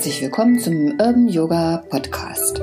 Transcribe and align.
Herzlich 0.00 0.22
willkommen 0.22 0.58
zum 0.58 0.92
Urban 0.92 1.28
Yoga 1.28 1.84
Podcast. 1.90 2.58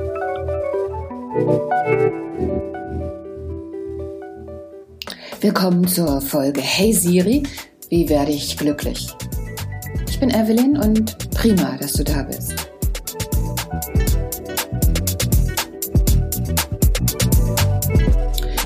Willkommen 5.40 5.88
zur 5.88 6.20
Folge 6.20 6.62
Hey 6.62 6.92
Siri, 6.94 7.44
wie 7.90 8.10
werde 8.10 8.32
ich 8.32 8.58
glücklich? 8.58 9.10
Ich 10.10 10.20
bin 10.20 10.32
Evelyn 10.32 10.78
und 10.78 11.30
prima, 11.30 11.78
dass 11.78 11.94
du 11.94 12.04
da 12.04 12.24
bist. 12.24 12.56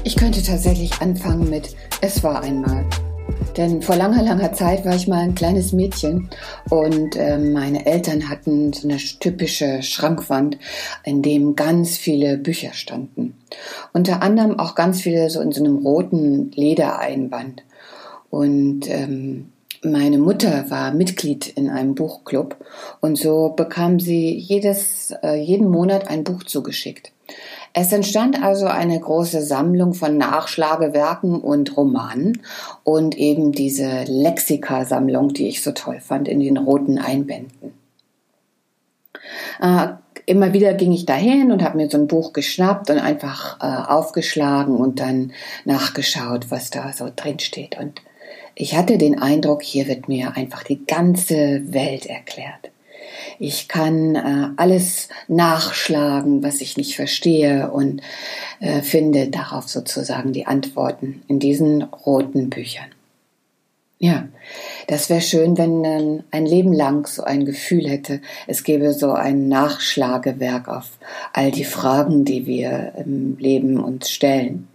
Ich 0.05 0.15
könnte 0.15 0.41
tatsächlich 0.41 0.93
anfangen 1.01 1.49
mit 1.49 1.75
Es 1.99 2.23
war 2.23 2.41
einmal. 2.41 2.85
Denn 3.57 3.81
vor 3.81 3.95
langer, 3.95 4.23
langer 4.23 4.53
Zeit 4.53 4.85
war 4.85 4.95
ich 4.95 5.07
mal 5.07 5.19
ein 5.19 5.35
kleines 5.35 5.73
Mädchen 5.73 6.29
und 6.69 7.15
äh, 7.15 7.37
meine 7.37 7.85
Eltern 7.85 8.29
hatten 8.29 8.71
so 8.73 8.87
eine 8.87 8.97
typische 8.97 9.81
Schrankwand, 9.83 10.57
in 11.03 11.21
dem 11.21 11.55
ganz 11.55 11.97
viele 11.97 12.37
Bücher 12.37 12.73
standen. 12.73 13.35
Unter 13.93 14.21
anderem 14.21 14.59
auch 14.59 14.75
ganz 14.75 15.01
viele 15.01 15.29
so 15.29 15.41
in 15.41 15.51
so 15.51 15.63
einem 15.63 15.77
roten 15.77 16.51
Ledereinband. 16.51 17.63
Und 18.29 18.89
ähm, 18.89 19.51
meine 19.83 20.19
Mutter 20.19 20.69
war 20.69 20.93
Mitglied 20.93 21.47
in 21.47 21.69
einem 21.69 21.95
Buchclub 21.95 22.55
und 22.99 23.17
so 23.17 23.49
bekam 23.49 23.99
sie 23.99 24.35
jedes, 24.35 25.11
äh, 25.23 25.35
jeden 25.35 25.69
Monat 25.69 26.07
ein 26.07 26.23
Buch 26.23 26.43
zugeschickt. 26.43 27.11
Es 27.73 27.93
entstand 27.93 28.43
also 28.43 28.67
eine 28.67 28.99
große 28.99 29.41
Sammlung 29.41 29.93
von 29.93 30.17
Nachschlagewerken 30.17 31.39
und 31.39 31.77
Romanen 31.77 32.41
und 32.83 33.17
eben 33.17 33.53
diese 33.53 34.03
Lexikasammlung, 34.03 35.33
die 35.33 35.47
ich 35.47 35.63
so 35.63 35.71
toll 35.71 35.99
fand, 36.01 36.27
in 36.27 36.41
den 36.41 36.57
roten 36.57 36.97
Einbänden. 36.97 37.73
Äh, 39.61 39.87
immer 40.25 40.53
wieder 40.53 40.73
ging 40.73 40.91
ich 40.91 41.05
dahin 41.05 41.51
und 41.51 41.63
habe 41.63 41.77
mir 41.77 41.89
so 41.89 41.97
ein 41.97 42.07
Buch 42.07 42.33
geschnappt 42.33 42.89
und 42.89 42.99
einfach 42.99 43.57
äh, 43.61 43.91
aufgeschlagen 43.91 44.75
und 44.75 44.99
dann 44.99 45.31
nachgeschaut, 45.63 46.51
was 46.51 46.69
da 46.69 46.91
so 46.91 47.09
drin 47.15 47.39
steht. 47.39 47.79
Und 47.79 48.01
ich 48.61 48.75
hatte 48.75 48.99
den 48.99 49.17
Eindruck, 49.17 49.63
hier 49.63 49.87
wird 49.87 50.07
mir 50.07 50.37
einfach 50.37 50.63
die 50.63 50.85
ganze 50.85 51.73
Welt 51.73 52.05
erklärt. 52.05 52.69
Ich 53.39 53.67
kann 53.67 54.15
äh, 54.15 54.49
alles 54.55 55.09
nachschlagen, 55.27 56.43
was 56.43 56.61
ich 56.61 56.77
nicht 56.77 56.95
verstehe 56.95 57.71
und 57.71 58.01
äh, 58.59 58.83
finde 58.83 59.29
darauf 59.29 59.67
sozusagen 59.67 60.31
die 60.31 60.45
Antworten 60.45 61.23
in 61.27 61.39
diesen 61.39 61.81
roten 61.81 62.51
Büchern. 62.51 62.85
Ja, 63.97 64.27
das 64.85 65.09
wäre 65.09 65.21
schön, 65.21 65.57
wenn 65.57 65.83
äh, 65.83 66.23
ein 66.29 66.45
Leben 66.45 66.71
lang 66.71 67.07
so 67.07 67.23
ein 67.23 67.45
Gefühl 67.45 67.89
hätte, 67.89 68.21
es 68.45 68.63
gäbe 68.63 68.93
so 68.93 69.11
ein 69.11 69.47
Nachschlagewerk 69.47 70.67
auf 70.67 70.99
all 71.33 71.49
die 71.49 71.65
Fragen, 71.65 72.25
die 72.25 72.45
wir 72.45 72.93
im 72.95 73.39
Leben 73.39 73.79
uns 73.79 74.11
stellen. 74.11 74.67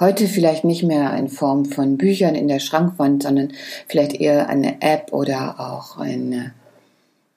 Heute 0.00 0.28
vielleicht 0.28 0.64
nicht 0.64 0.82
mehr 0.82 1.14
in 1.18 1.28
Form 1.28 1.66
von 1.66 1.98
Büchern 1.98 2.34
in 2.34 2.48
der 2.48 2.58
Schrankwand, 2.58 3.22
sondern 3.22 3.52
vielleicht 3.86 4.14
eher 4.14 4.48
eine 4.48 4.80
App 4.80 5.12
oder 5.12 5.60
auch 5.60 5.98
eine 5.98 6.54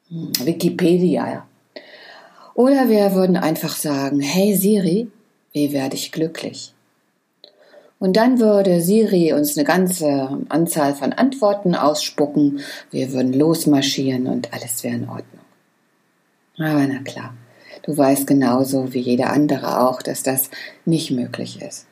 Wikipedia. 0.10 1.46
Oder 2.56 2.88
wir 2.88 3.14
würden 3.16 3.36
einfach 3.36 3.76
sagen, 3.76 4.22
hey 4.22 4.56
Siri, 4.56 5.10
wie 5.52 5.74
werde 5.74 5.96
ich 5.98 6.14
glücklich? 6.14 6.74
Und 8.00 8.16
dann 8.16 8.40
würde 8.40 8.80
Siri 8.80 9.34
uns 9.34 9.58
eine 9.58 9.66
ganze 9.66 10.40
Anzahl 10.48 10.94
von 10.94 11.12
Antworten 11.12 11.76
ausspucken, 11.76 12.62
wir 12.92 13.12
würden 13.12 13.34
losmarschieren 13.34 14.28
und 14.28 14.54
alles 14.54 14.86
wäre 14.86 14.96
in 14.96 15.10
Ordnung. 15.10 15.42
Aber 16.58 16.88
na 16.88 17.00
klar, 17.00 17.34
du 17.84 17.98
weißt 17.98 18.26
genauso 18.26 18.94
wie 18.94 19.00
jeder 19.00 19.32
andere 19.32 19.82
auch, 19.82 20.02
dass 20.02 20.24
das 20.24 20.50
nicht 20.86 21.12
möglich 21.12 21.62
ist. 21.62 21.88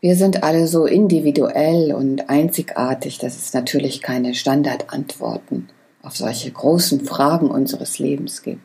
Wir 0.00 0.16
sind 0.16 0.42
alle 0.42 0.66
so 0.66 0.86
individuell 0.86 1.92
und 1.92 2.30
einzigartig, 2.30 3.18
dass 3.18 3.36
es 3.36 3.52
natürlich 3.52 4.00
keine 4.00 4.34
Standardantworten 4.34 5.68
auf 6.02 6.16
solche 6.16 6.50
großen 6.50 7.04
Fragen 7.04 7.50
unseres 7.50 7.98
Lebens 7.98 8.42
gibt. 8.42 8.62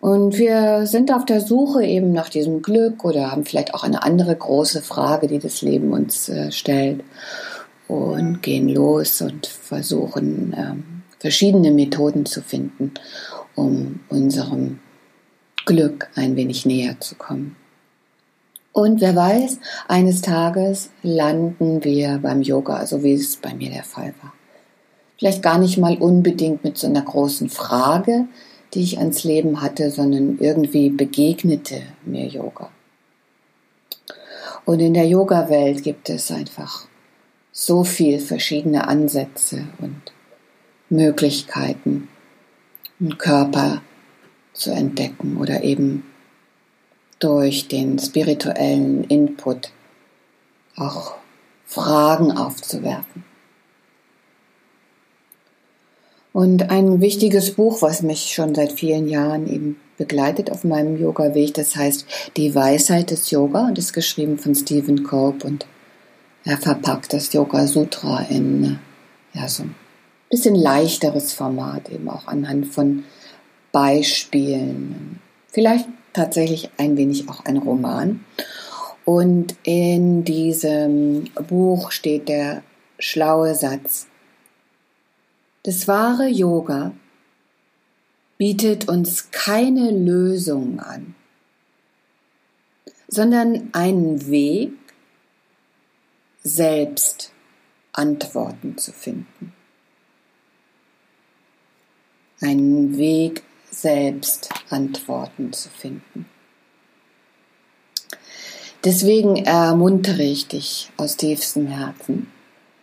Und 0.00 0.38
wir 0.38 0.86
sind 0.86 1.12
auf 1.12 1.24
der 1.24 1.40
Suche 1.40 1.84
eben 1.84 2.12
nach 2.12 2.28
diesem 2.28 2.62
Glück 2.62 3.04
oder 3.04 3.32
haben 3.32 3.44
vielleicht 3.44 3.74
auch 3.74 3.82
eine 3.82 4.02
andere 4.02 4.36
große 4.36 4.82
Frage, 4.82 5.26
die 5.26 5.38
das 5.38 5.62
Leben 5.62 5.92
uns 5.92 6.28
äh, 6.28 6.52
stellt 6.52 7.02
und 7.88 8.42
gehen 8.42 8.68
los 8.68 9.22
und 9.22 9.46
versuchen 9.46 10.54
ähm, 10.56 10.84
verschiedene 11.18 11.72
Methoden 11.72 12.26
zu 12.26 12.42
finden, 12.42 12.92
um 13.54 14.00
unserem 14.10 14.78
Glück 15.64 16.10
ein 16.14 16.36
wenig 16.36 16.66
näher 16.66 17.00
zu 17.00 17.14
kommen. 17.14 17.56
Und 18.74 19.00
wer 19.00 19.14
weiß, 19.14 19.60
eines 19.86 20.20
Tages 20.20 20.90
landen 21.04 21.84
wir 21.84 22.18
beim 22.20 22.42
Yoga, 22.42 22.84
so 22.86 23.04
wie 23.04 23.12
es 23.12 23.36
bei 23.36 23.54
mir 23.54 23.70
der 23.70 23.84
Fall 23.84 24.12
war. 24.20 24.32
Vielleicht 25.16 25.44
gar 25.44 25.58
nicht 25.58 25.78
mal 25.78 25.96
unbedingt 25.96 26.64
mit 26.64 26.76
so 26.76 26.88
einer 26.88 27.02
großen 27.02 27.50
Frage, 27.50 28.26
die 28.74 28.82
ich 28.82 28.98
ans 28.98 29.22
Leben 29.22 29.62
hatte, 29.62 29.92
sondern 29.92 30.38
irgendwie 30.40 30.90
begegnete 30.90 31.82
mir 32.04 32.26
Yoga. 32.26 32.68
Und 34.64 34.80
in 34.80 34.94
der 34.94 35.06
Yoga-Welt 35.06 35.84
gibt 35.84 36.10
es 36.10 36.32
einfach 36.32 36.88
so 37.52 37.84
viel 37.84 38.18
verschiedene 38.18 38.88
Ansätze 38.88 39.68
und 39.78 40.02
Möglichkeiten, 40.90 42.08
einen 42.98 43.18
Körper 43.18 43.82
zu 44.52 44.72
entdecken 44.72 45.36
oder 45.36 45.62
eben 45.62 46.02
durch 47.24 47.68
den 47.68 47.98
spirituellen 47.98 49.04
Input 49.04 49.70
auch 50.76 51.14
Fragen 51.64 52.32
aufzuwerfen. 52.32 53.24
Und 56.34 56.70
ein 56.70 57.00
wichtiges 57.00 57.52
Buch, 57.52 57.80
was 57.80 58.02
mich 58.02 58.34
schon 58.34 58.54
seit 58.54 58.72
vielen 58.72 59.08
Jahren 59.08 59.48
eben 59.48 59.80
begleitet 59.96 60.50
auf 60.50 60.64
meinem 60.64 61.00
Yoga-Weg, 61.00 61.54
das 61.54 61.76
heißt 61.76 62.04
Die 62.36 62.54
Weisheit 62.54 63.10
des 63.10 63.30
Yoga 63.30 63.68
und 63.68 63.78
ist 63.78 63.94
geschrieben 63.94 64.36
von 64.36 64.54
Stephen 64.54 65.04
Cope 65.04 65.46
und 65.46 65.64
er 66.44 66.58
verpackt 66.58 67.14
das 67.14 67.32
Yoga 67.32 67.66
Sutra 67.66 68.26
in 68.28 68.78
ja, 69.32 69.48
so 69.48 69.62
ein 69.62 69.74
bisschen 70.28 70.56
leichteres 70.56 71.32
Format, 71.32 71.88
eben 71.88 72.10
auch 72.10 72.26
anhand 72.26 72.66
von 72.66 73.04
Beispielen. 73.72 75.20
Vielleicht 75.48 75.86
tatsächlich 76.14 76.70
ein 76.78 76.96
wenig 76.96 77.28
auch 77.28 77.44
ein 77.44 77.58
Roman. 77.58 78.24
Und 79.04 79.56
in 79.64 80.24
diesem 80.24 81.24
Buch 81.48 81.90
steht 81.92 82.28
der 82.28 82.62
schlaue 82.98 83.54
Satz, 83.54 84.06
das 85.64 85.86
wahre 85.88 86.28
Yoga 86.28 86.92
bietet 88.38 88.88
uns 88.88 89.30
keine 89.30 89.90
Lösung 89.90 90.80
an, 90.80 91.14
sondern 93.08 93.70
einen 93.72 94.26
Weg, 94.28 94.72
selbst 96.42 97.32
Antworten 97.92 98.76
zu 98.76 98.92
finden. 98.92 99.54
Einen 102.40 102.98
Weg, 102.98 103.42
selbst 103.70 104.50
Antworten 104.74 105.52
zu 105.52 105.68
finden. 105.68 106.26
Deswegen 108.84 109.36
ermuntere 109.36 110.22
ich 110.22 110.48
dich 110.48 110.90
aus 110.98 111.16
tiefstem 111.16 111.68
Herzen, 111.68 112.30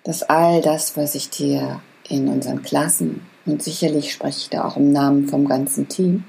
dass 0.03 0.23
all 0.23 0.61
das, 0.61 0.97
was 0.97 1.13
ich 1.13 1.29
dir 1.29 1.81
in 2.09 2.27
unseren 2.27 2.63
Klassen 2.63 3.21
und 3.45 3.61
sicherlich 3.61 4.13
spreche 4.13 4.39
ich 4.39 4.49
da 4.49 4.65
auch 4.65 4.77
im 4.77 4.91
Namen 4.91 5.27
vom 5.27 5.47
ganzen 5.47 5.89
Team, 5.89 6.23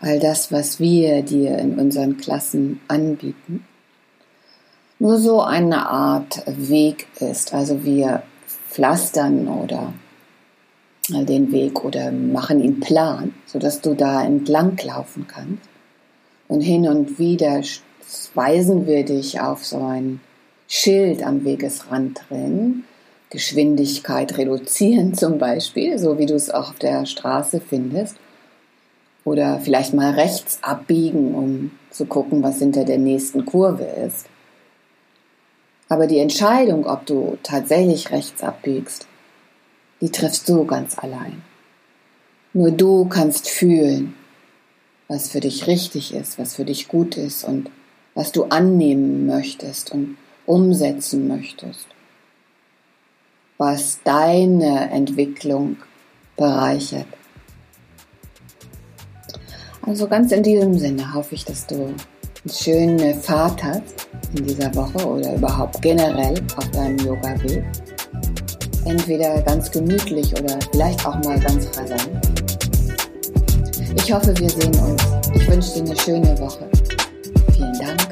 all 0.00 0.20
das, 0.20 0.52
was 0.52 0.78
wir 0.78 1.22
dir 1.22 1.58
in 1.58 1.78
unseren 1.78 2.18
Klassen 2.18 2.80
anbieten, 2.86 3.64
nur 5.00 5.18
so 5.18 5.40
eine 5.42 5.88
Art 5.88 6.42
Weg 6.46 7.08
ist. 7.20 7.54
Also 7.54 7.84
wir 7.84 8.22
pflastern 8.68 9.48
oder 9.48 9.92
den 11.08 11.52
Weg 11.52 11.84
oder 11.84 12.12
machen 12.12 12.62
ihn 12.62 12.80
plan, 12.80 13.34
sodass 13.46 13.80
du 13.80 13.94
da 13.94 14.24
entlang 14.24 14.78
laufen 14.82 15.26
kannst. 15.26 15.68
Und 16.48 16.60
hin 16.60 16.88
und 16.88 17.18
wieder 17.18 17.62
weisen 18.34 18.86
wir 18.86 19.04
dich 19.04 19.40
auf 19.40 19.64
so 19.64 19.78
ein 19.78 20.20
Schild 20.66 21.22
am 21.22 21.44
Wegesrand 21.44 22.20
drin, 22.28 22.84
Geschwindigkeit 23.30 24.38
reduzieren 24.38 25.14
zum 25.14 25.38
Beispiel, 25.38 25.98
so 25.98 26.18
wie 26.18 26.26
du 26.26 26.34
es 26.34 26.50
auch 26.50 26.70
auf 26.70 26.78
der 26.78 27.04
Straße 27.06 27.60
findest. 27.60 28.16
Oder 29.24 29.60
vielleicht 29.60 29.92
mal 29.92 30.12
rechts 30.12 30.58
abbiegen, 30.62 31.34
um 31.34 31.70
zu 31.90 32.06
gucken, 32.06 32.42
was 32.42 32.58
hinter 32.58 32.84
der 32.84 32.98
nächsten 32.98 33.44
Kurve 33.44 33.84
ist. 33.84 34.26
Aber 35.90 36.06
die 36.06 36.18
Entscheidung, 36.18 36.86
ob 36.86 37.04
du 37.06 37.36
tatsächlich 37.42 38.10
rechts 38.10 38.42
abbiegst, 38.42 39.07
die 40.00 40.10
triffst 40.10 40.48
du 40.48 40.64
ganz 40.64 40.98
allein. 40.98 41.42
Nur 42.52 42.70
du 42.70 43.04
kannst 43.06 43.48
fühlen, 43.48 44.14
was 45.08 45.30
für 45.30 45.40
dich 45.40 45.66
richtig 45.66 46.14
ist, 46.14 46.38
was 46.38 46.54
für 46.54 46.64
dich 46.64 46.88
gut 46.88 47.16
ist 47.16 47.44
und 47.44 47.70
was 48.14 48.32
du 48.32 48.44
annehmen 48.44 49.26
möchtest 49.26 49.92
und 49.92 50.16
umsetzen 50.44 51.28
möchtest, 51.28 51.86
was 53.58 54.00
deine 54.02 54.90
Entwicklung 54.90 55.76
bereichert. 56.36 57.06
Also 59.82 60.06
ganz 60.08 60.32
in 60.32 60.42
diesem 60.42 60.78
Sinne 60.78 61.14
hoffe 61.14 61.34
ich, 61.34 61.44
dass 61.44 61.66
du 61.66 61.94
eine 62.44 62.52
schöne 62.52 63.14
Fahrt 63.14 63.62
hast 63.62 64.08
in 64.34 64.46
dieser 64.46 64.74
Woche 64.74 65.06
oder 65.06 65.34
überhaupt 65.34 65.80
generell 65.80 66.42
auf 66.56 66.70
deinem 66.70 66.98
Yoga-Weg. 66.98 67.64
Entweder 68.88 69.42
ganz 69.42 69.70
gemütlich 69.70 70.32
oder 70.32 70.58
vielleicht 70.72 71.04
auch 71.06 71.16
mal 71.22 71.38
ganz 71.38 71.68
rasant. 71.76 72.08
Ich 73.94 74.10
hoffe, 74.10 74.34
wir 74.38 74.48
sehen 74.48 74.74
uns. 74.80 75.02
Ich 75.34 75.46
wünsche 75.46 75.74
dir 75.74 75.90
eine 75.90 76.00
schöne 76.00 76.38
Woche. 76.40 76.66
Vielen 77.54 77.78
Dank 77.78 78.07